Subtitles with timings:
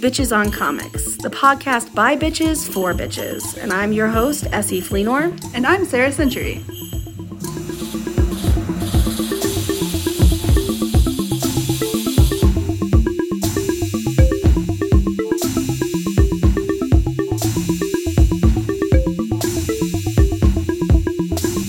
[0.00, 3.62] Bitches on Comics, the podcast by bitches for bitches.
[3.62, 5.38] And I'm your host, Essie Fleenor.
[5.54, 6.64] And I'm Sarah Century.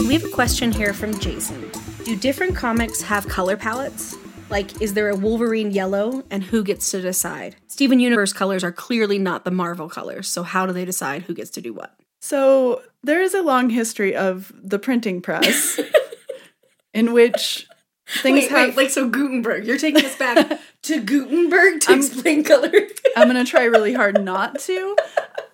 [0.08, 1.70] We have a question here from Jason.
[2.06, 4.16] Do different comics have color palettes?
[4.52, 7.56] Like, is there a Wolverine yellow, and who gets to decide?
[7.68, 11.34] Steven Universe colors are clearly not the Marvel colors, so how do they decide who
[11.34, 11.96] gets to do what?
[12.20, 15.80] So there is a long history of the printing press
[16.94, 17.66] in which
[18.22, 18.68] things Wait, have.
[18.70, 19.66] wait, like so Gutenberg.
[19.66, 22.72] You're taking us back to Gutenberg to explain color.
[23.16, 24.98] I'm going to try really hard not to.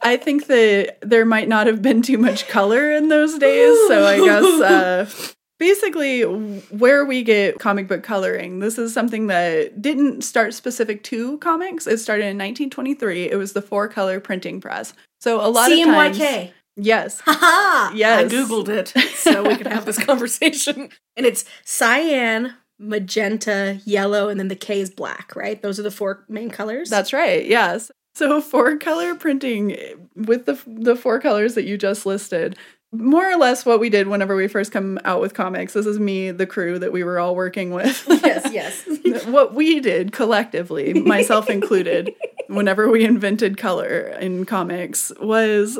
[0.01, 4.05] I think that there might not have been too much color in those days, so
[4.07, 10.23] I guess uh, basically where we get comic book coloring, this is something that didn't
[10.23, 11.87] start specific to comics.
[11.87, 13.29] It started in 1923.
[13.31, 14.93] It was the four color printing press.
[15.19, 16.51] So a lot of times, CMYK.
[16.75, 17.93] yes, Haha!
[17.95, 18.31] Yes.
[18.31, 20.89] I Googled it so we could have this conversation.
[21.15, 25.61] And it's cyan, magenta, yellow, and then the K is black, right?
[25.61, 26.89] Those are the four main colors.
[26.89, 27.45] That's right.
[27.45, 27.91] Yes.
[28.13, 29.77] So four color printing
[30.15, 32.57] with the the four colors that you just listed.
[32.91, 35.73] More or less what we did whenever we first come out with comics.
[35.73, 38.05] This is me, the crew that we were all working with.
[38.09, 39.25] yes, yes.
[39.25, 42.13] what we did collectively, myself included,
[42.47, 45.77] whenever we invented color in comics was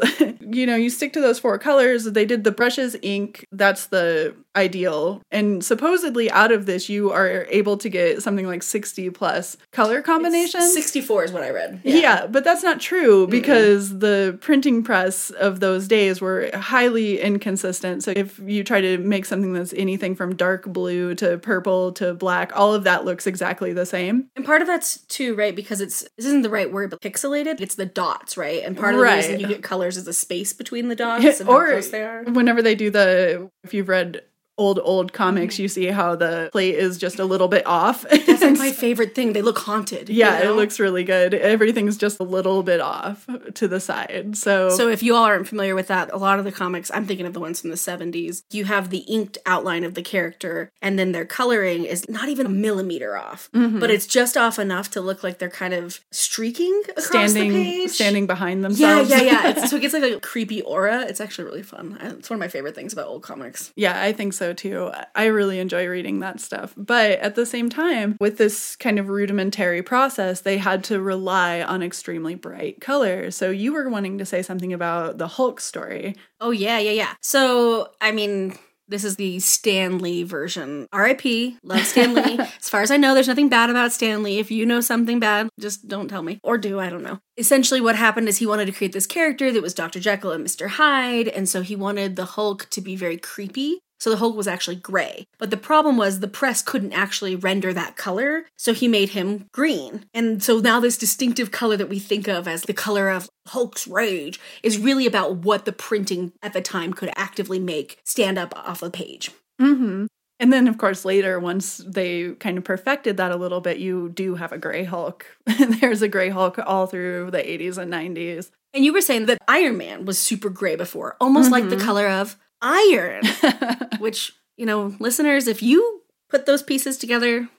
[0.50, 2.06] you know, you stick to those four colors.
[2.06, 5.22] They did the brushes, ink, that's the ideal.
[5.32, 10.02] And supposedly out of this you are able to get something like 60 plus color
[10.02, 10.74] combinations.
[10.74, 11.82] 64 is what I read.
[11.84, 12.26] Yeah.
[12.28, 18.04] but that's not true because the printing press of those days were highly inconsistent.
[18.04, 22.14] So if you try to make something that's anything from dark blue to purple to
[22.14, 24.30] black, all of that looks exactly the same.
[24.36, 25.56] And part of that's too, right?
[25.56, 27.62] Because it's this isn't the right word, but pixelated.
[27.62, 28.64] It's the dots, right?
[28.64, 29.22] And part of Right.
[29.22, 32.02] the reason you get colors is the space between the dots and how close they
[32.04, 32.24] are.
[32.24, 34.24] whenever they do the if you've read
[34.58, 38.42] old old comics you see how the plate is just a little bit off That's
[38.42, 39.34] like my favorite thing.
[39.34, 40.10] They look haunted.
[40.10, 40.54] you yeah know?
[40.54, 44.90] it looks really good everything's just a little bit off to the side so So
[44.90, 47.34] if you all aren't familiar with that, a lot of the comics, I'm thinking of
[47.34, 51.12] the ones from the 70s, you have the inked outline of the character and then
[51.12, 53.80] their coloring is not even a millimeter off, Mm-hmm.
[53.80, 57.64] but it's just off enough to look like they're kind of streaking across standing the
[57.64, 57.90] page.
[57.92, 59.48] standing behind yeah, themselves yeah, yeah.
[59.50, 61.02] It's, so it gets like a creepy aura.
[61.04, 61.98] It's actually really fun.
[62.02, 63.72] It's one of my favorite things about old comics.
[63.76, 64.92] Yeah, I think so too.
[65.16, 66.74] I really enjoy reading that stuff.
[66.78, 71.62] But at the same time, with this kind of rudimentary process, they had to rely
[71.62, 73.36] on extremely bright colors.
[73.36, 76.16] So you were wanting to say something about the Hulk story.
[76.40, 77.14] Oh yeah, yeah, yeah.
[77.22, 78.58] So I mean,
[78.90, 80.88] this is the Stan Lee version.
[80.94, 81.58] R.I.P.
[81.64, 82.40] Love Stan Lee.
[82.60, 84.40] as far as I know, there's nothing bad about Stan Lee.
[84.40, 86.40] If you know something bad, just don't tell me.
[86.42, 87.20] Or do, I don't know.
[87.38, 90.00] Essentially, what happened is he wanted to create this character that was Dr.
[90.00, 90.70] Jekyll and Mr.
[90.70, 93.82] Hyde, and so he wanted the Hulk to be very creepy.
[94.00, 95.26] So the Hulk was actually gray.
[95.38, 99.48] But the problem was the press couldn't actually render that color, so he made him
[99.52, 100.06] green.
[100.14, 103.88] And so now this distinctive color that we think of as the color of Hulk's
[103.88, 108.54] rage is really about what the printing at the time could actively make stand up
[108.56, 109.32] off the page.
[109.62, 110.06] Mm-hmm.
[110.40, 114.10] And then, of course, later, once they kind of perfected that a little bit, you
[114.10, 115.26] do have a Gray Hulk.
[115.58, 118.52] There's a Gray Hulk all through the 80s and 90s.
[118.76, 121.82] And you were saying that Iron Man was super gray before, almost like the Mhm.
[121.82, 123.24] color of iron,
[124.00, 127.50] which, you know, listeners, if you put those pieces together,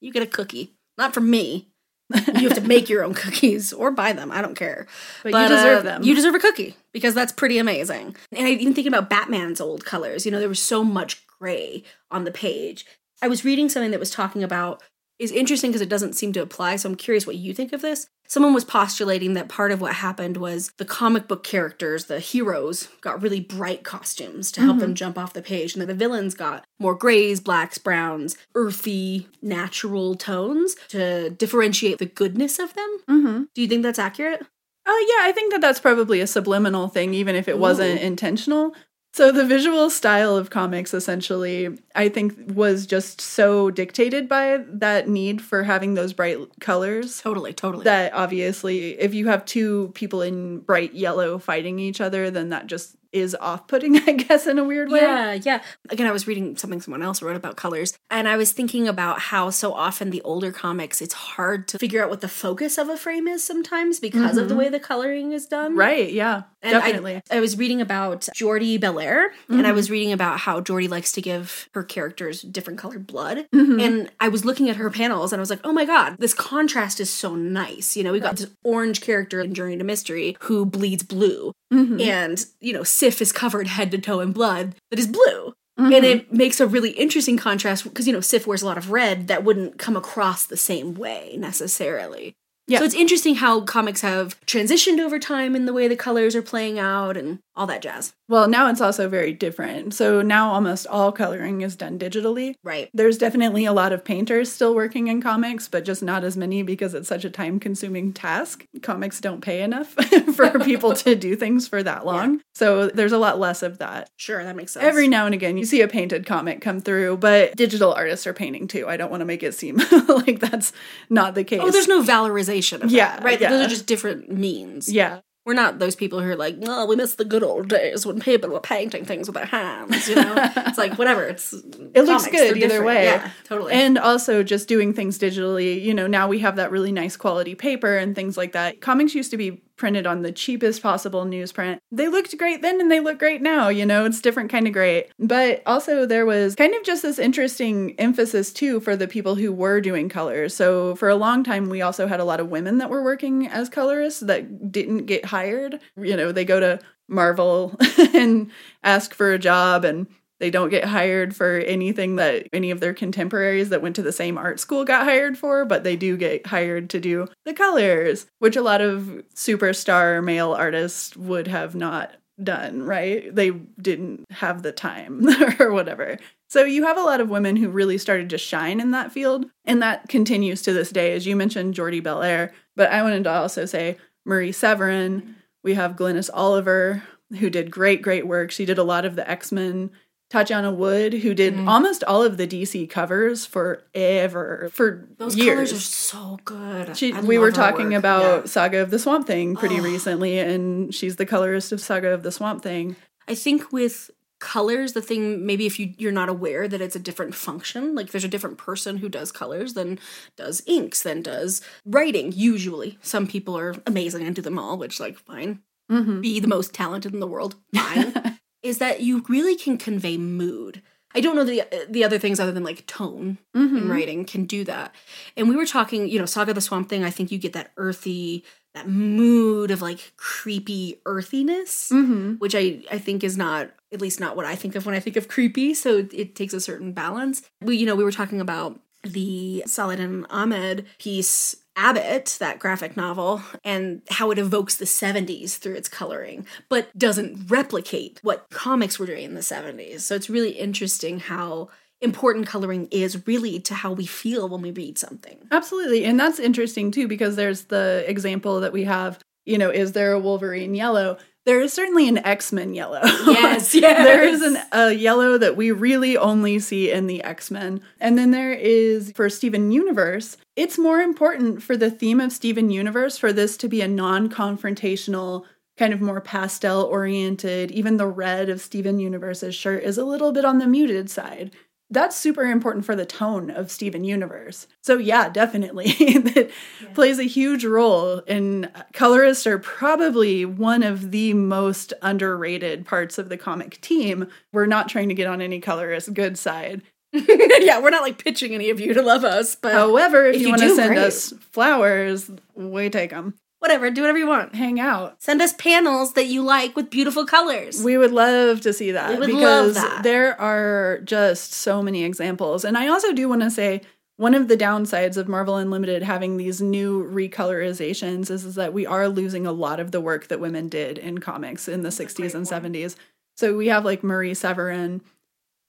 [0.00, 0.74] you get a cookie.
[0.98, 1.68] Not from me.
[2.14, 4.30] You have to make your own cookies or buy them.
[4.30, 4.86] I don't care.
[5.22, 6.02] but, you deserve uh, them.
[6.02, 8.16] You deserve a cookie because that's pretty amazing.
[8.32, 10.24] And I even thinking about Batman's old colors.
[10.24, 12.86] You know, there was so much gray on the page.
[13.22, 14.82] I was reading something that was talking about
[15.18, 16.76] is interesting because it doesn't seem to apply.
[16.76, 18.06] So I'm curious what you think of this.
[18.28, 22.88] Someone was postulating that part of what happened was the comic book characters, the heroes,
[23.00, 26.34] got really bright costumes to help them jump off the page, and then the villains
[26.34, 32.98] got more grays, blacks, browns, earthy, natural tones to differentiate the goodness of them.
[33.06, 34.44] hmm Do you think that's accurate?
[34.88, 38.74] Oh, yeah, I think that that's probably a subliminal thing, even if it wasn't intentional.
[39.16, 45.08] So, the visual style of comics essentially, I think, was just so dictated by that
[45.08, 47.22] need for having those bright colors.
[47.22, 47.84] Totally, totally.
[47.84, 52.66] That obviously, if you have two people in bright yellow fighting each other, then that
[52.66, 55.00] just is off putting, I guess, in a weird way.
[55.00, 55.62] Yeah, yeah.
[55.90, 59.20] Again, I was reading something someone else wrote about colors, and I was thinking about
[59.20, 62.88] how so often the older comics, it's hard to figure out what the focus of
[62.88, 64.64] a frame is sometimes because of the mm-hmm.
[64.64, 65.76] way the coloring is done.
[65.76, 67.22] Right, yeah, And definitely.
[67.30, 69.76] I, was reading about Jordie Bellaire, and I mm-hmm.
[69.76, 73.46] was reading about how Jordie likes to give her characters different colored blood.
[73.54, 73.80] Mm-hmm.
[73.80, 76.34] And I was looking at her panels, and I was like, oh my god, this
[76.34, 77.96] contrast is so nice.
[77.96, 82.00] You know, we got this orange character in Journey to Mystery who bleeds blue, Mhm.
[82.00, 85.54] and you know, Sif is covered head to toe in blood that is blue.
[85.78, 85.94] Mhm.
[85.94, 88.90] And it makes a really interesting contrast because, you know, Sif wears a lot of
[88.90, 92.34] red that wouldn't come across the same way necessarily.
[92.66, 92.80] Yeah.
[92.80, 96.42] So it's interesting how comics have transitioned over time in the way the colors are
[96.42, 98.12] playing out and all that jazz.
[98.28, 99.94] Well, now it's also very different.
[99.94, 102.54] So now almost all coloring is done digitally.
[102.64, 102.90] Right.
[102.92, 106.62] There's definitely a lot of painters still working in comics, but just not as many
[106.62, 108.66] because it's such a time consuming task.
[108.82, 109.88] Comics don't pay enough
[110.34, 112.40] for people to do things for that long.
[112.54, 114.08] So there's a lot less of that.
[114.16, 114.84] Sure, that makes sense.
[114.84, 118.34] Every now and again, you see a painted comic come through, but digital artists are
[118.34, 118.88] painting too.
[118.88, 119.76] I don't want to make it seem
[120.08, 120.72] like that's
[121.08, 121.60] not the case.
[121.62, 123.40] Oh, there's no valorization of Yeah, that, right?
[123.40, 123.50] yeah.
[123.50, 124.92] Those are just different means.
[124.92, 125.20] yeah.
[125.46, 128.18] We're not those people who are like, oh, we miss the good old days when
[128.18, 130.34] people were painting things with their hands, you know?
[130.56, 131.22] it's like, whatever.
[131.22, 133.04] It's It looks good either way.
[133.04, 133.72] Yeah, totally.
[133.72, 137.54] And also just doing things digitally, you know, now we have that really nice quality
[137.54, 138.80] paper and things like that.
[138.80, 141.78] Comics used to be printed on the cheapest possible newsprint.
[141.90, 144.72] They looked great then and they look great now, you know, it's different kind of
[144.72, 145.08] great.
[145.18, 149.52] But also there was kind of just this interesting emphasis too for the people who
[149.52, 150.54] were doing colors.
[150.54, 153.46] So for a long time we also had a lot of women that were working
[153.46, 155.80] as colorists that didn't get hired.
[155.96, 157.76] You know, they go to Marvel
[158.14, 158.50] and
[158.82, 160.06] ask for a job and
[160.38, 164.12] they don't get hired for anything that any of their contemporaries that went to the
[164.12, 168.26] same art school got hired for, but they do get hired to do the colors,
[168.38, 173.34] which a lot of superstar male artists would have not done, right?
[173.34, 175.26] They didn't have the time
[175.60, 176.18] or whatever.
[176.48, 179.46] So you have a lot of women who really started to shine in that field,
[179.64, 181.12] and that continues to this day.
[181.14, 185.36] As you mentioned, Jordie Bellaire, but I wanted to also say Marie Severin.
[185.64, 187.02] We have Glynis Oliver,
[187.38, 188.50] who did great, great work.
[188.50, 189.90] She did a lot of the X Men.
[190.28, 191.68] Tatiana Wood, who did Mm.
[191.68, 195.54] almost all of the DC covers forever, for Those years.
[195.54, 196.96] colors are so good.
[196.96, 197.98] She, we were talking work.
[197.98, 198.46] about Yeah.
[198.46, 199.82] Saga of the Swamp Thing pretty Oh.
[199.84, 202.96] recently, and she's the colorist of Saga of the Swamp Thing.
[203.28, 206.98] I think with colors, the thing maybe if you you're not aware that it's a
[207.00, 209.98] different function, like there's a different person who does colors than
[210.36, 212.32] does inks, than does writing.
[212.32, 215.60] Usually, some people are amazing and do them all, which like fine,
[215.90, 216.20] Mm-hmm.
[216.20, 218.38] be the most talented in the world, fine.
[218.66, 220.82] is that you really can convey mood.
[221.14, 223.76] I don't know the the other things other than like tone Mm-hmm.
[223.78, 224.94] in writing can do that.
[225.36, 227.04] And we were talking, you know, Saga the Swamp Thing.
[227.04, 228.44] I think you get that earthy,
[228.74, 232.34] that mood of like creepy earthiness, Mm-hmm.
[232.34, 235.00] which I I think is not at least not what I think of when I
[235.00, 235.72] think of creepy.
[235.72, 237.42] So it, it takes a certain balance.
[237.62, 243.42] We you know we were talking about the Saladin Ahmed piece Abbott, that graphic novel,
[243.62, 249.06] and how it evokes the 70s through its coloring, but doesn't replicate what comics were
[249.06, 250.00] doing in the 70s.
[250.00, 251.68] So it's really interesting how
[252.00, 255.38] important coloring is really to how we feel when we read something.
[255.50, 256.04] Absolutely.
[256.04, 260.12] And that's interesting too, because there's the example that we have, you know, is there
[260.12, 261.18] a Wolverine yellow?
[261.46, 263.00] There is certainly an X Men yellow.
[263.04, 264.66] Yes, there is yes.
[264.72, 267.80] an, a yellow that we really only see in the X Men.
[268.00, 272.70] And then there is for Steven Universe, it's more important for the theme of Steven
[272.70, 275.44] Universe for this to be a non confrontational,
[275.78, 277.70] kind of more pastel oriented.
[277.70, 281.52] Even the red of Steven Universe's shirt is a little bit on the muted side.
[281.90, 284.66] That's super important for the tone of Steven Universe.
[284.82, 285.86] So yeah, definitely
[286.18, 286.50] that
[286.82, 286.88] yeah.
[286.94, 293.18] plays a huge role and uh, colorists are probably one of the most underrated parts
[293.18, 294.28] of the comic team.
[294.52, 296.82] We're not trying to get on any colorist good side.
[297.12, 300.40] yeah, we're not like pitching any of you to love us, but however, if, if
[300.40, 300.98] you, you want to send great.
[300.98, 304.54] us flowers, we take them whatever, do whatever you want.
[304.54, 305.22] Hang out.
[305.22, 307.82] Send us panels that you like with beautiful colors.
[307.82, 309.10] We would love to see that.
[309.10, 310.02] We would because love that.
[310.02, 312.64] There are just so many examples.
[312.64, 313.82] And I also do want to say
[314.16, 318.86] one of the downsides of Marvel Unlimited having these new recolorizations is, is that we
[318.86, 322.14] are losing a lot of the work that women did in comics in the That's
[322.14, 322.74] 60s and point.
[322.74, 322.96] 70s.
[323.36, 325.02] So we have like Marie Severin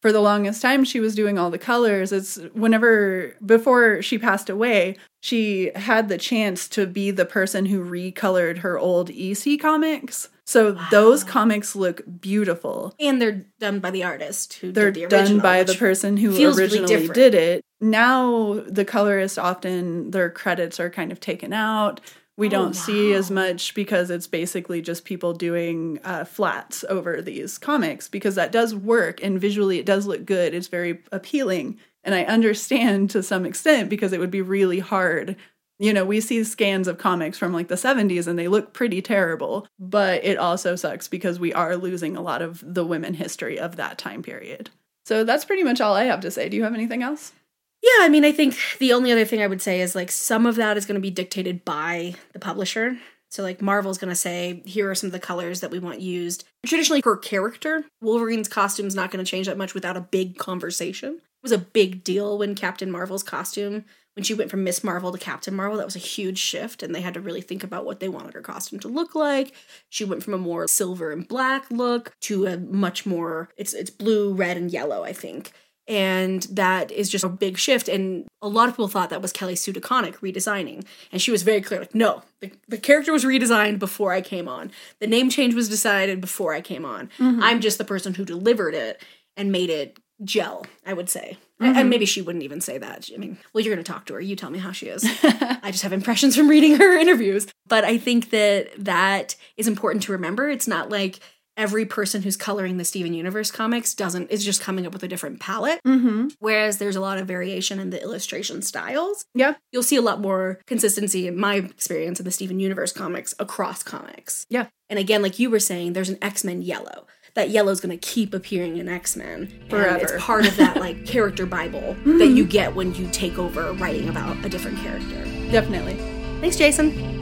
[0.08, 2.14] for the longest time she was doing all the colors.
[2.14, 7.84] It's whenever before she passed away she had the chance to be the person who
[7.84, 10.30] recolored her old ec comics.
[10.46, 10.88] So wow.
[10.92, 12.96] those comics look beautiful.
[13.02, 16.30] And they're done by the artist who they're the original, done by the person who
[16.30, 17.62] originally really did it.
[17.82, 22.00] Now the colorist often their credits are kind of taken out
[22.38, 22.72] we oh, don't wow.
[22.84, 28.36] see as much because it's basically just people doing uh, flats over these comics because
[28.36, 30.54] that does work and visually it does look good.
[30.54, 31.80] It's very appealing.
[32.04, 35.36] And I understand to some extent because it would be really hard.
[35.80, 39.02] You know, we see scans of comics from like the 70s and they look pretty
[39.02, 43.60] terrible, but it also sucks because we are losing a lot of the women history
[43.60, 44.70] of that time period.
[45.06, 46.50] So that's pretty much all I have to say.
[46.50, 47.34] Do you have anything else?
[47.82, 50.46] Yeah, I mean, I think the only other thing I would say is like some
[50.46, 52.98] of that is going to be dictated by the publisher.
[53.30, 56.00] So, like, Marvel's going to say, here are some of the colors that we want
[56.00, 56.46] used.
[56.66, 61.16] Traditionally, per character, Wolverine's costume's not going to change that much without a big conversation.
[61.16, 63.84] It was a big deal when Captain Marvel's costume,
[64.16, 66.96] when she went from Miss Marvel to Captain Marvel, that was a huge shift, and
[66.96, 69.54] they had to really think about what they wanted her costume to look like.
[69.90, 73.90] She went from a more silver and black look to a much more, it's, it's
[73.90, 75.52] blue, red, and yellow, I think
[75.88, 77.88] and that is just a big shift.
[77.88, 80.86] And a lot of people thought that was kelly sue deconnick redesigning.
[81.12, 84.48] And she was very clear like no the, the character was redesigned before i came
[84.48, 84.72] on.
[85.00, 87.10] The name change was decided before i came on.
[87.18, 87.42] Mm-hmm.
[87.42, 89.02] i'm just the person who delivered it
[89.36, 91.38] and made it gel i would say.
[91.62, 91.76] Mm-hmm.
[91.76, 93.10] and maybe she wouldn't even say that.
[93.14, 94.22] I mean well you're going to talk to her.
[94.22, 95.04] You tell me how she is.
[95.24, 97.48] I just have impressions from reading her interviews.
[97.68, 100.50] But i think that that is important to remember.
[100.50, 101.20] It's not like
[101.58, 105.08] every person who's coloring the Steven Universe comics doesn't is just coming up with a
[105.08, 105.82] different palette.
[105.86, 106.28] Mm-hmm.
[106.40, 109.26] Whereas there's a lot of variation in the illustration styles.
[109.34, 113.34] Yeah, you'll see a lot more consistency in my experience in the Steven Universe comics
[113.40, 114.46] across comics.
[114.50, 117.08] Yeah, and again, like you were saying, there's an X Men yellow.
[117.34, 120.16] That yellow is going to keep appearing in X Men forever.
[120.16, 122.20] It's part of that like character bible mm-hmm.
[122.20, 125.24] that you get when you take over writing about a different character.
[125.52, 125.96] Definitely.
[126.40, 127.17] Thanks, Jason.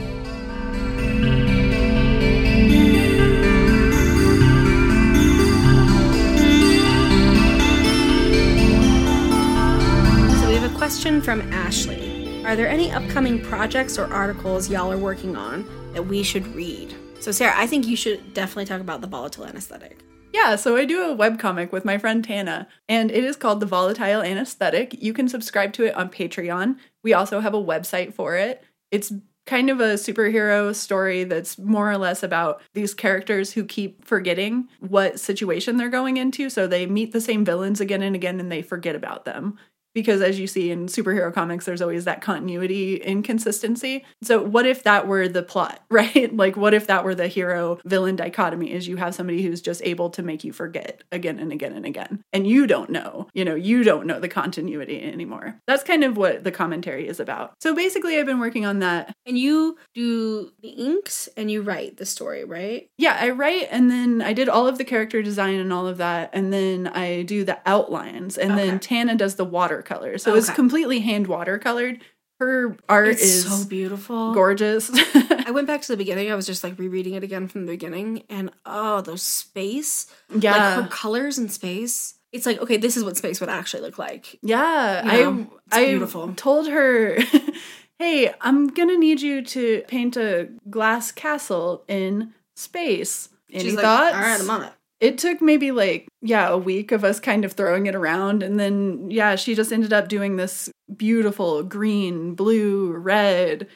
[11.26, 16.22] From Ashley Are there any upcoming projects or articles y'all are working on that we
[16.22, 16.94] should read?
[17.18, 20.04] So, Sarah, I think you should definitely talk about the volatile anesthetic.
[20.32, 23.66] Yeah, so I do a webcomic with my friend Tana, and it is called The
[23.66, 25.02] Volatile Anesthetic.
[25.02, 26.76] You can subscribe to it on Patreon.
[27.02, 28.62] We also have a website for it.
[28.92, 29.12] It's
[29.46, 34.68] kind of a superhero story that's more or less about these characters who keep forgetting
[34.78, 36.50] what situation they're going into.
[36.50, 39.58] So they meet the same villains again and again and they forget about them
[39.96, 44.04] because as you see in superhero comics there's always that continuity inconsistency.
[44.22, 46.36] So what if that were the plot right?
[46.36, 49.80] Like what if that were the hero villain dichotomy is you have somebody who's just
[49.82, 53.42] able to make you forget again and again and again and you don't know you
[53.42, 55.58] know you don't know the continuity anymore.
[55.66, 57.54] That's kind of what the commentary is about.
[57.62, 59.14] So basically i've been working on that.
[59.24, 62.90] And you do the inks and you write the story right?
[62.98, 65.96] Yeah i write and then i did all of the character design and all of
[65.96, 68.66] that and then i do the outlines and okay.
[68.66, 70.18] then tana does the water watercolor.
[70.18, 70.38] So okay.
[70.38, 72.00] it's completely hand watercolored.
[72.38, 74.90] Her art it's is so beautiful, gorgeous.
[74.92, 76.30] I went back to the beginning.
[76.30, 80.52] I was just like rereading it again from the beginning, and oh, those space, yeah,
[80.52, 82.14] like her colors in space.
[82.32, 84.38] It's like okay, this is what space would actually look like.
[84.42, 86.34] Yeah, you know, I I beautiful.
[86.34, 87.16] told her,
[87.98, 93.30] hey, I'm gonna need you to paint a glass castle in space.
[93.50, 94.12] Any She's thoughts?
[94.12, 97.20] Like, All right, I'm on it it took maybe like yeah a week of us
[97.20, 101.62] kind of throwing it around and then yeah she just ended up doing this beautiful
[101.62, 103.66] green blue red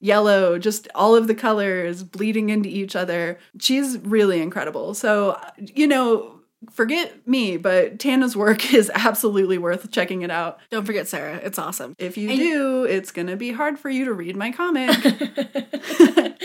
[0.00, 5.86] yellow just all of the colors bleeding into each other she's really incredible so you
[5.86, 6.38] know
[6.70, 10.58] forget me, but Tana's work is absolutely worth checking it out.
[10.70, 11.36] Don't forget Sarah.
[11.36, 11.94] It's awesome.
[11.98, 14.90] If you and do, it's going to be hard for you to read my comic.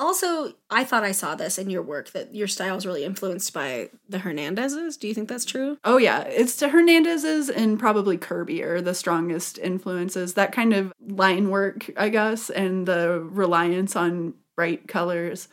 [0.00, 3.52] Also, I thought I saw this in your work that your style is really influenced
[3.52, 4.98] by the Hernandezes.
[4.98, 5.76] Do you think that's true?
[5.84, 10.34] Oh yeah, it's to Hernandez's and probably Kirby are the strongest influences.
[10.34, 15.48] That kind of line work, I guess, and the reliance on bright colors.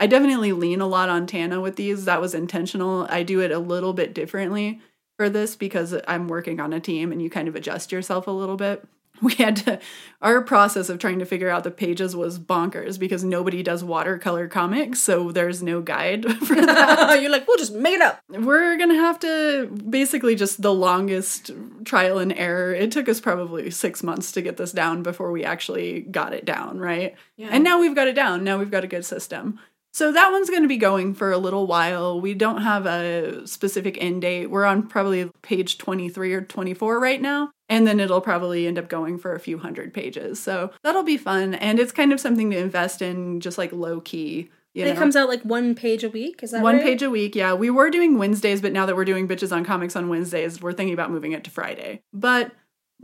[0.00, 2.04] I definitely lean a lot on Tana with these.
[2.04, 3.06] That was intentional.
[3.08, 4.80] I do it a little bit differently
[5.16, 8.32] for this because I'm working on a team and you kind of adjust yourself a
[8.32, 8.84] little bit.
[9.32, 9.78] We had to,
[10.20, 14.48] our process of trying to figure out the pages was bonkers because nobody does watercolor
[14.48, 17.22] comics, so there's no guide for that.
[17.22, 18.20] You're like, we'll just make it up.
[18.28, 21.52] We're gonna have to basically just the longest
[21.84, 22.74] trial and error.
[22.74, 26.44] It took us probably six months to get this down before we actually got it
[26.44, 27.14] down, right?
[27.36, 27.50] Yeah.
[27.52, 28.42] And now we've got it down.
[28.42, 29.60] Now we've got a good system.
[29.92, 32.18] So that one's going to be going for a little while.
[32.20, 34.46] We don't have a specific end date.
[34.46, 37.50] We're on probably page 23 or 24 right now.
[37.68, 40.40] And then it'll probably end up going for a few hundred pages.
[40.40, 41.54] So that'll be fun.
[41.54, 44.50] And it's kind of something to invest in just like low key.
[44.74, 44.98] You it know?
[44.98, 46.42] comes out like one page a week.
[46.42, 46.84] Is that One right?
[46.84, 47.52] page a week, yeah.
[47.52, 50.72] We were doing Wednesdays, but now that we're doing Bitches on Comics on Wednesdays, we're
[50.72, 52.00] thinking about moving it to Friday.
[52.14, 52.52] But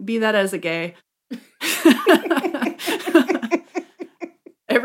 [0.02, 0.94] be that as a gay.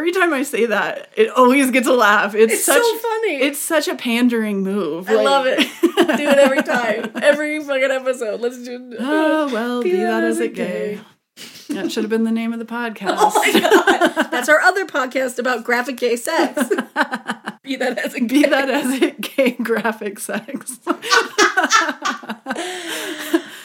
[0.03, 2.35] Every time I say that, it always gets a laugh.
[2.35, 3.35] It's, It's such so funny.
[3.37, 5.09] It's such a pandering move.
[5.09, 5.59] I love it.
[5.59, 8.41] do it every time, every fucking episode.
[8.41, 8.97] Let's do.
[8.99, 10.99] Oh well, be, that, as it gay.
[11.69, 13.15] That should have been the name of the podcast.
[13.17, 16.61] Oh my god, that's our other podcast about graphic gay sex.
[17.63, 20.79] Be that as it be that as it gay graphic sex.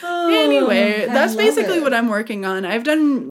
[0.07, 1.83] anyway, that's basically it.
[1.83, 2.63] what I'm working on.
[2.63, 3.29] I've done.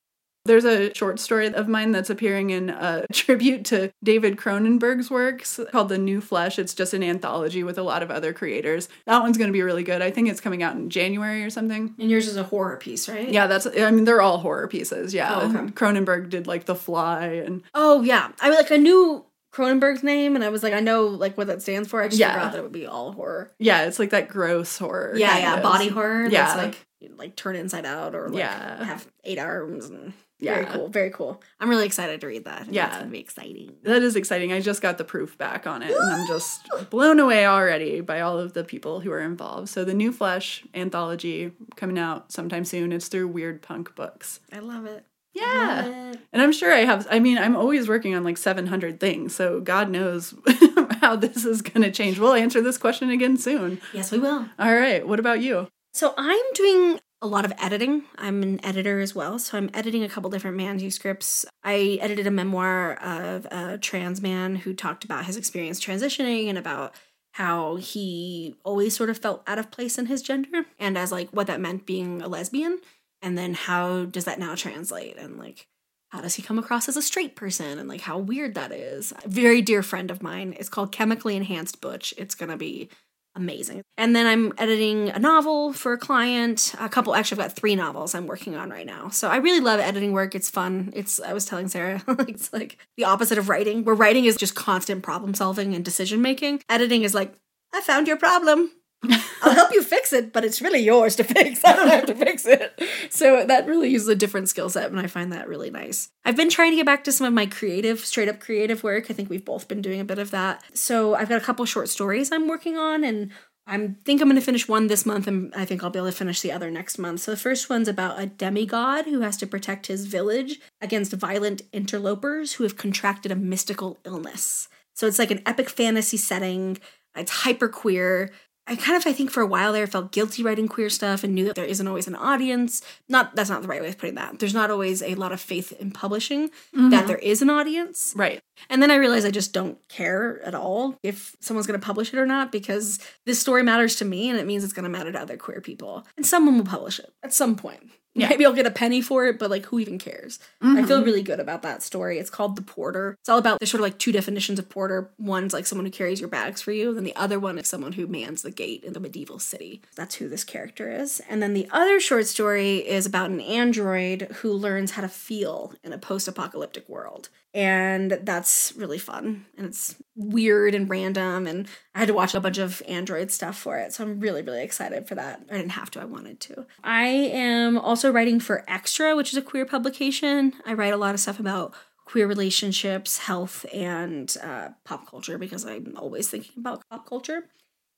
[0.49, 5.61] There's a short story of mine that's appearing in a tribute to David Cronenberg's works
[5.71, 6.59] called The New Flesh.
[6.59, 8.89] It's just an anthology with a lot of other creators.
[9.07, 10.03] That one's going to be really good.
[10.03, 11.95] I think it's coming out in January or something.
[11.99, 13.29] And yours is a horror piece, right?
[13.29, 13.67] Yeah, that's.
[13.67, 15.15] I mean, they're all horror pieces.
[15.15, 15.73] Yeah, Oh, okay.
[15.73, 20.35] Cronenberg did like The Fly and Oh yeah, I mean, like I knew Cronenberg's name,
[20.35, 22.03] and I was like, I know like what that stands for.
[22.03, 22.33] I just Yeah.
[22.35, 23.51] forgot that it would be all horror.
[23.59, 25.15] yeah, it's like that gross horror.
[25.17, 25.63] Yeah, yeah, of.
[25.63, 26.25] body horror.
[26.27, 26.45] Yeah.
[26.47, 26.85] that's like
[27.17, 28.85] like turn inside out or like Yeah.
[28.85, 30.55] have eight arms and Yeah.
[30.55, 31.43] very cool, very cool.
[31.59, 32.73] I'm really excited to read that.
[32.73, 32.87] Yeah.
[32.89, 33.73] it's gonna be exciting.
[33.83, 34.53] That is exciting.
[34.53, 38.21] I just got the proof back on it, and I'm just blown away already by
[38.21, 39.69] all of the people who are involved.
[39.69, 42.93] So the New Flesh anthology coming out sometime soon.
[42.93, 44.41] It's through Weirdpunk Books.
[44.53, 45.05] I love it.
[45.35, 45.83] Yeah.
[45.85, 46.21] Love it.
[46.33, 49.61] And I'm sure I have, I mean, I'm always working on like 700 things, so
[49.61, 50.35] God knows
[51.01, 52.19] how this is going to change.
[52.19, 53.81] We'll answer this question again soon.
[53.93, 54.49] Yes, we will.
[54.59, 55.07] All right.
[55.07, 55.69] What about you?
[55.93, 58.05] So I'm doing a lot of editing.
[58.17, 61.45] I'm an editor as well, so I'm editing a couple different manuscripts.
[61.65, 66.57] I edited a memoir of a trans man who talked about his experience transitioning and
[66.57, 66.95] about
[67.33, 71.31] how he always sort of felt out of place in his gender and as like
[71.31, 72.81] what that meant being a lesbian.
[73.21, 75.17] And then how does that now translate?
[75.17, 75.67] And like
[76.11, 77.79] how does he come across as a straight person?
[77.79, 79.13] And like how weird that is.
[79.25, 82.15] A very dear friend of mine it's called chemically enhanced butch.
[82.17, 82.89] It's gonna be
[83.39, 83.83] amazing.
[83.97, 87.77] And then i'm editing a novel for a client a couple actually i've got three
[87.77, 89.09] novels i'm working on right now.
[89.09, 90.35] So i really love editing work.
[90.35, 90.93] It's fun.
[90.95, 94.55] It's i was telling sarah it's like the opposite of writing where writing is just
[94.55, 96.63] constant problem solving and decision making.
[96.69, 97.35] Editing is like
[97.73, 98.71] i found your problem
[99.43, 101.65] I'll help you fix it, but it's really yours to fix.
[101.65, 102.81] I don't have to fix it.
[103.11, 106.11] So that really uses a different skill set, and I find that really nice.
[106.25, 109.11] I've been trying to get back to some of my creative, straight up creative work.
[109.11, 110.65] I think we've both been doing a bit of that.
[110.75, 113.31] So I've got a couple short stories I'm working on, and
[113.69, 116.11] I think I'm going to finish one this month, and I think I'll be able
[116.11, 117.21] to finish the other next month.
[117.21, 121.63] So the first one's about a demigod who has to protect his village against violent
[121.73, 124.69] interlopers who have contracted a mystical illness.
[124.95, 126.79] So it's like an epic fantasy setting.
[127.15, 128.31] It's hyper queer.
[128.69, 131.35] I kind of, I think for a while there, felt guilty writing queer stuff and
[131.35, 132.83] knew that there isn't always an audience.
[133.09, 134.39] Not, that's not the right way of putting that.
[134.39, 137.07] There's not always a lot of faith in publishing that mm-hmm.
[137.07, 138.13] there is an audience.
[138.15, 138.41] Right.
[138.69, 142.13] And then I realized I just don't care at all if someone's going to publish
[142.13, 144.91] it or not because this story matters to me and it means it's going to
[144.91, 146.07] matter to other queer people.
[146.17, 147.91] And someone will publish it at some point.
[148.19, 148.29] Yeah.
[148.29, 150.39] Maybe I'll get a penny for it, but like who even cares?
[150.61, 151.05] I feel mm-hmm.
[151.05, 152.19] really good about that story.
[152.19, 153.17] It's called The Porter.
[153.21, 155.11] It's all about there's sort of like two definitions of porter.
[155.19, 157.93] One's like someone who carries your bags for you, then the other one is someone
[157.93, 159.83] who mans the gate in the medieval city.
[159.97, 161.21] That's who this character is.
[161.29, 165.75] And then the other short story is about an android who learns how to feel
[165.85, 167.29] in a post-apocalyptic world.
[167.55, 169.47] And that's really fun.
[169.57, 171.47] And it's weird and random.
[171.47, 173.95] And I had to watch a bunch of Android stuff for it.
[173.95, 175.43] So I'm really, really excited for that.
[175.51, 176.67] I didn't have to, I wanted to.
[176.85, 180.53] I am also writing for Xtra, which is a queer publication.
[180.67, 185.67] I write a lot of stuff about queer relationships, health, and uh, pop culture because
[185.67, 187.49] I'm always thinking about pop culture.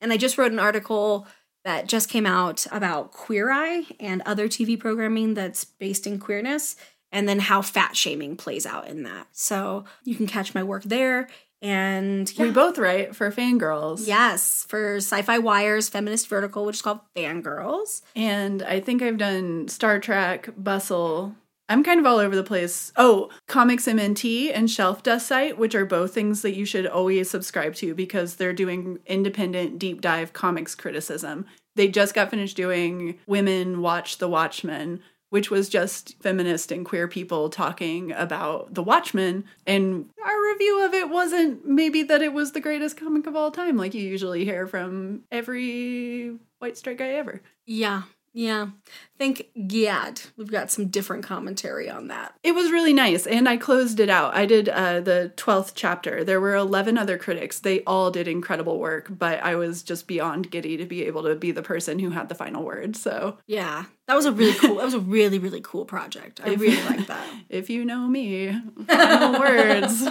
[0.01, 1.27] And I just wrote an article
[1.65, 6.77] that just came out about Queer Eye and other TV programming that's based in queerness.
[7.13, 9.27] And then how fat shaming plays out in that.
[9.33, 11.29] So you can catch my work there.
[11.63, 14.07] And We both write for FANGRRLS.
[14.07, 18.03] yes, for SYFY Wire's feminist vertical, which is called FANGRRLS.
[18.17, 21.35] And I think I've done Star Trek, Bustle.
[21.69, 22.93] I'm kind of all over the place.
[22.97, 27.75] Oh, Comics MNT and Shelfdust Site, which are both things that you should always subscribe
[27.77, 31.47] to because they're doing independent deep dive comics criticism.
[31.77, 37.09] They just got finished doing Women Watch the Watchmen, which was just feminist and queer
[37.09, 39.45] people talking about the Watchmen.
[39.67, 43.51] And our review of it wasn't maybe that it was the greatest comic of all
[43.51, 47.41] time, like you usually hear from every white straight guy ever.
[47.67, 48.69] Yeah, yeah.
[49.19, 50.21] Thank Gad.
[50.37, 52.35] We've got some different commentary on that.
[52.43, 54.35] It was really nice, and I closed it out.
[54.35, 56.23] I did uh, the 12th chapter.
[56.23, 57.59] There were 11 other critics.
[57.59, 61.35] They all did incredible work, but I was just beyond giddy to be able to
[61.35, 62.97] be the person who had the final word.
[62.97, 64.75] So, Yeah, that was a really cool.
[64.77, 66.41] that was a really really cool project.
[66.43, 67.25] I really like that.
[67.49, 70.09] if you know me, final words,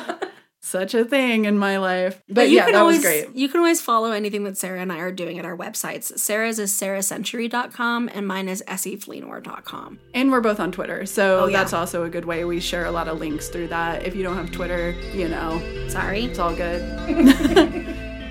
[0.62, 2.22] such a thing in my life.
[2.30, 3.36] But, you yeah, can that always, was great.
[3.36, 6.18] You can always follow anything that Sarah and I are doing at our websites.
[6.18, 10.00] Sarah's is sarahcentury.com and mine is essefleenor.com.
[10.14, 11.58] And we're both on Twitter, so Oh, yeah.
[11.60, 12.46] that's also a good way.
[12.46, 14.04] We share a lot of links through that.
[14.06, 16.24] If you don't have Twitter, you know, Sorry.
[16.26, 16.80] it's all good.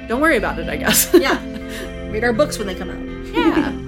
[0.08, 1.10] don't worry about it, I guess.
[1.12, 1.38] Yeah.
[2.10, 3.34] Read our books when they come out.
[3.34, 3.87] yeah.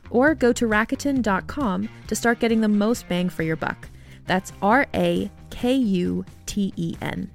[0.11, 3.89] Or go to Rakuten.com to start getting the most bang for your buck.
[4.27, 7.31] That's R A K U T E N.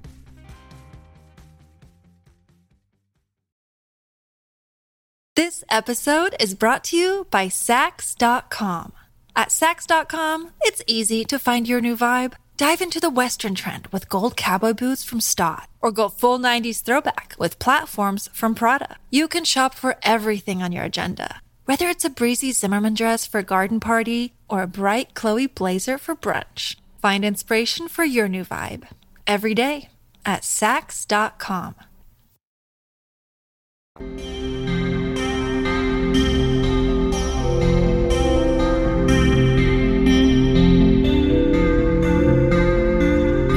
[5.35, 8.93] This episode is brought to you by Saks.com.
[9.35, 12.33] At Saks.com, it's easy to find your new vibe.
[12.57, 16.81] Dive into the Western trend with gold cowboy boots from Staud, or go full 90s
[16.81, 18.97] throwback with platforms from Prada.
[19.11, 23.39] You can shop for everything on your agenda, whether it's a breezy Zimmermann dress for
[23.39, 26.77] a garden party or a bright Chloe blazer for brunch.
[27.01, 28.87] Find inspiration for your new vibe
[29.27, 29.89] every day
[30.25, 31.75] at Saks.com.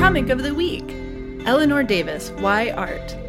[0.01, 0.96] Comic of the week
[1.46, 3.20] Eleanor Davis, Why Art?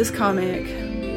[0.00, 0.64] This comic,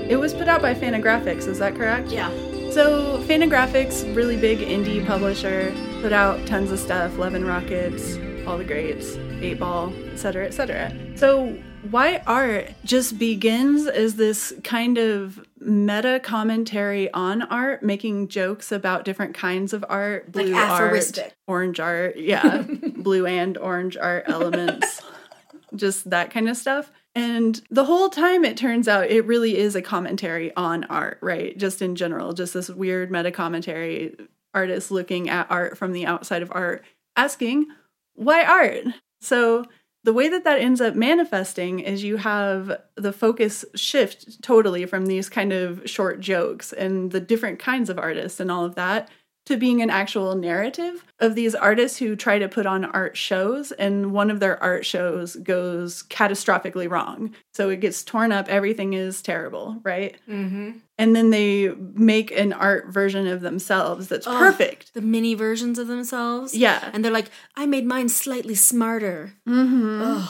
[0.09, 2.09] it was put out by Fantagraphics, is that correct?
[2.11, 2.27] Yeah.
[2.69, 8.57] So, Fantagraphics, really big indie publisher, put out tons of stuff, Love and Rockets, all
[8.57, 10.93] the greats, 8 Ball, etc., etc.
[11.15, 11.57] So,
[11.91, 19.05] Why Art just begins as this kind of meta commentary on art, making jokes about
[19.05, 22.65] different kinds of art, Like art, orange art, yeah,
[22.97, 25.01] blue and orange art elements,
[25.73, 26.91] just that kind of stuff.
[27.15, 31.55] And the whole time it turns out it really is a commentary on art, right?
[31.57, 34.15] Just in general, just this weird meta commentary,
[34.53, 36.83] artists looking at art from the outside of art,
[37.15, 37.67] asking,
[38.15, 38.85] why art?
[39.21, 39.65] So
[40.03, 45.05] the way that that ends up manifesting is you have the focus shift totally from
[45.05, 49.09] these kind of short jokes and the different kinds of artists and all of that
[49.45, 53.71] to being an actual narrative of these artists who try to put on art shows
[53.73, 58.93] and one of their art shows goes catastrophically wrong so it gets torn up everything
[58.93, 60.77] is terrible right Mm-hmm.
[60.97, 64.37] and then they make an art version of themselves that's Ugh.
[64.37, 66.55] perfect The mini versions of themselves.
[66.55, 69.33] yeah And they're like, I made mine slightly smarter.
[69.47, 70.25] mm-hmm.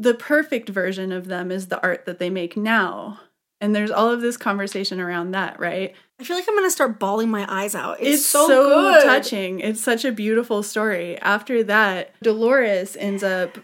[0.00, 3.20] The perfect version of them is the art that they make now
[3.60, 6.98] and there's all of this conversation around that right I feel like I'm gonna start
[6.98, 8.00] bawling my eyes out.
[8.00, 13.56] It's, it's, so, so, touching it's such a beautiful story after that dolores ends up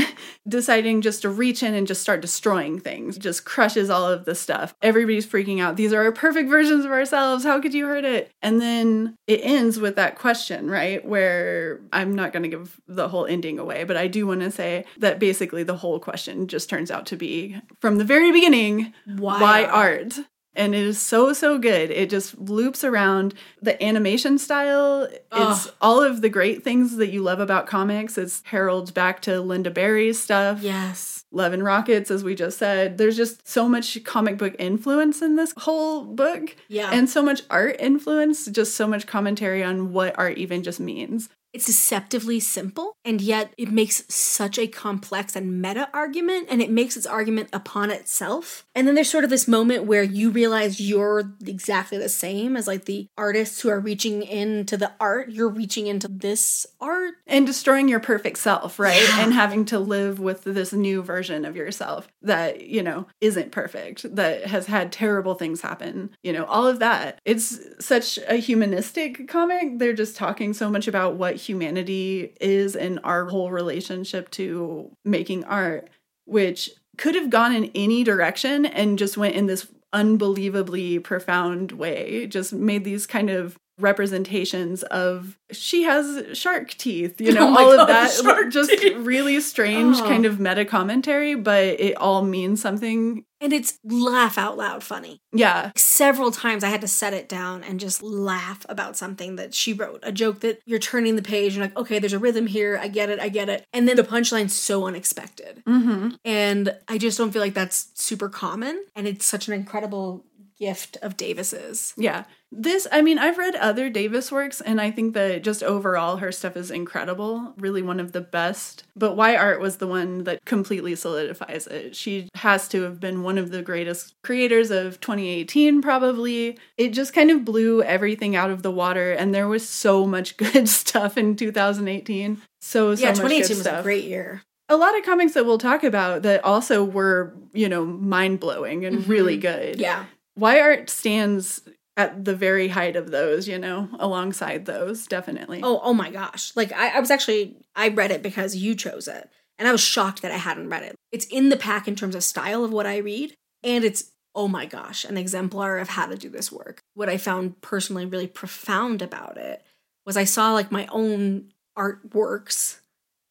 [0.48, 4.34] deciding just to reach in and just start destroying things, just crushes all of the
[4.34, 4.74] stuff.
[4.82, 5.76] Everybody's freaking out.
[5.76, 7.44] These are our perfect versions of ourselves.
[7.44, 8.30] How could you hurt it?
[8.42, 11.02] And then it ends with that question, right?
[11.04, 14.84] Where I'm not to give the whole ending away, but I do want to say
[14.98, 19.40] that basically the whole question just turns out to be from the very beginning Why
[19.40, 20.18] why art?
[20.54, 21.90] And it is so, so good.
[21.90, 25.04] It just loops around the animation style.
[25.04, 25.74] It's Ugh.
[25.80, 28.18] all of the great things that you love about comics.
[28.18, 30.60] It's heralds back to Lynda Barry's stuff.
[30.60, 31.24] Yes.
[31.30, 32.98] Love and Rockets, as we just said.
[32.98, 36.54] There's just so much comic book influence in this whole book.
[36.68, 36.90] Yeah.
[36.92, 41.30] And so much art influence, just so much commentary on what art even just means.
[41.52, 46.70] It's deceptively simple, and yet it makes such a complex and meta argument, and it
[46.70, 48.64] makes its argument upon itself.
[48.74, 52.66] And then there's sort of this moment where you realize you're exactly the same as
[52.66, 55.30] like the artists who are reaching into the art.
[55.30, 57.14] You're reaching into this art.
[57.26, 59.02] and destroying your perfect self, right?
[59.02, 59.24] Yeah.
[59.24, 64.14] And having to live with this new version of yourself that, you know, isn't perfect,
[64.16, 67.20] that has had terrible things happen, you know, all of that.
[67.24, 69.78] It's such a humanistic comic.
[69.78, 75.44] They're just talking so much about what humanity is and our whole relationship to making
[75.44, 75.88] art,
[76.24, 82.26] which could have gone in any direction and just went in this unbelievably profound way.
[82.26, 87.64] Just made these kind of representations of she has shark teeth, you oh know, Oh
[87.70, 88.96] all God, of that just teeth.
[88.98, 90.04] really strange Oh.
[90.06, 93.24] kind of meta commentary, but it all means something.
[93.42, 95.20] And it's laugh out loud funny.
[95.32, 95.72] Yeah.
[95.76, 99.72] Several times I had to set it down and just laugh about something that she
[99.72, 100.00] wrote.
[100.04, 102.78] A joke that you're turning the page and like, okay, there's a rhythm here.
[102.80, 103.18] I get it.
[103.18, 103.66] I get it.
[103.72, 105.62] And then the punchline's so unexpected.
[105.66, 108.84] hmm And I just don't feel like that's super common.
[108.94, 110.24] And it's such an incredible
[110.58, 111.92] gift of Davis's.
[111.96, 112.24] Yeah.
[112.54, 116.30] This, I mean, I've read other Davis works and I think that just overall her
[116.30, 118.84] stuff is incredible, really one of the best.
[118.94, 121.96] But Why Art was the one that completely solidifies it.
[121.96, 126.58] She has to have been one of the greatest creators of 2018, probably.
[126.76, 130.36] It just kind of blew everything out of the water and there was so much
[130.36, 132.42] good stuff in 2018.
[132.60, 134.42] So, so yeah, much good 2018 was a great year.
[134.68, 138.84] a lot of comics that we'll talk about that also were, you know, mind blowing
[138.84, 139.70] and really mm-hmm.
[139.70, 139.80] good.
[139.80, 140.04] Yeah.
[140.34, 141.62] Why Art stands
[141.96, 145.60] at the very height of those, you know, alongside those, definitely.
[145.62, 146.52] Oh, oh my gosh.
[146.56, 149.28] Like I, I was actually I read it because you chose it.
[149.58, 150.96] And I was shocked that I hadn't read it.
[151.12, 153.34] It's in the pack in terms of style of what I read.
[153.62, 156.80] And it's, oh my gosh, an exemplar of how to do this work.
[156.94, 159.62] What I found personally really profound about it
[160.06, 162.80] was I saw like my own artworks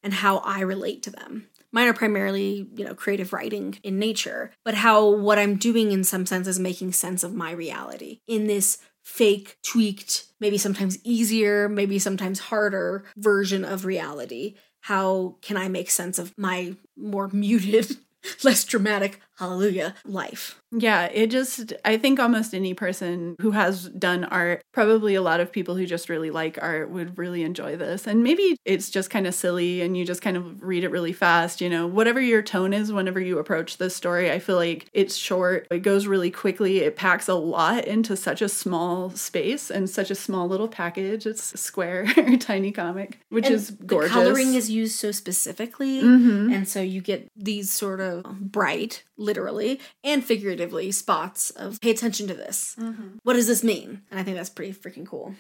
[0.04, 1.48] and how I relate to them.
[1.72, 6.04] Mine are primarily, you know, creative writing in nature, but how what I'm doing in
[6.04, 11.68] some sense is making sense of my reality in this fake, tweaked, maybe sometimes easier,
[11.68, 14.56] maybe sometimes harder version of reality.
[14.82, 17.98] How can I make sense of my more muted,
[18.44, 20.58] less dramatic, hallelujah, life?
[20.74, 25.42] Yeah, it just, I think almost any person who has done art, probably a lot
[25.42, 28.08] of people who just really like art would really enjoy this.
[28.08, 31.12] And maybe it's just kind of silly and you just kind of read it really
[31.12, 34.32] fast, you know, whatever your tone is whenever you approach this story.
[34.32, 38.42] I feel like it's short, it goes really quickly, it packs a lot into such
[38.42, 41.26] a small space and such a small little package.
[41.26, 42.06] It's a square,
[42.40, 44.10] tiny comic, which And is gorgeous.
[44.12, 46.54] The coloring is used so specifically, Mhm.
[46.56, 52.28] and so you get these sort of bright, literally and figuratively, spots of pay attention
[52.28, 52.76] to this.
[52.78, 53.20] Mm-hmm.
[53.24, 54.02] What does this mean?
[54.12, 55.36] And I think that's pretty freaking cool.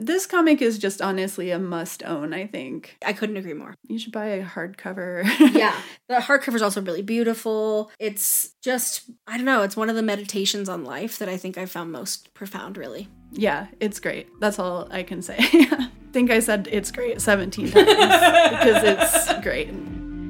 [0.00, 2.96] This comic is just honestly a must own, I think.
[3.04, 3.74] I couldn't agree more.
[3.88, 5.24] You should buy a hardcover.
[5.54, 5.74] yeah,
[6.08, 7.90] the hardcover is also really beautiful.
[8.00, 11.58] It's just, I don't know, it's one of the meditations on life that I think
[11.58, 13.08] I found most profound, really.
[13.32, 14.28] yeah, it's great.
[14.40, 15.36] That's all I can say.
[15.40, 19.68] I think I said it's great 17 times because it's great.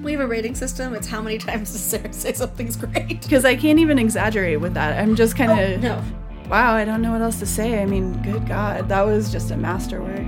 [0.02, 0.94] We have a rating system.
[0.94, 3.22] It's how many times does Sarah say something's great?
[3.22, 4.98] Because I can't even exaggerate with that.
[4.98, 6.04] I'm just kind of, oh, No.
[6.48, 7.82] wow, I don't know what else to say.
[7.82, 10.26] I mean, good God, that was just a masterwork.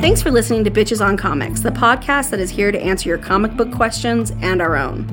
[0.00, 3.18] Thanks for listening to Bitches on Comics, the podcast that is here to answer your
[3.18, 5.04] comic book questions and our own.